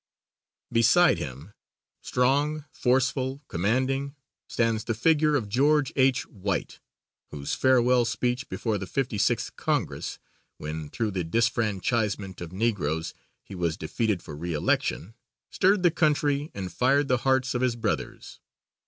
[0.71, 1.53] Beside him
[2.01, 4.15] strong, forceful, commanding,
[4.47, 6.25] stands the figure of George H.
[6.25, 6.79] White,
[7.29, 10.17] whose farewell speech before the Fifty sixth Congress,
[10.57, 15.13] when through the disfranchisement of Negroes he was defeated for re election,
[15.51, 18.39] stirred the country and fired the hearts of his brothers.